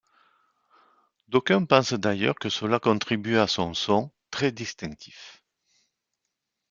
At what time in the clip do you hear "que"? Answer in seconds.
2.39-2.49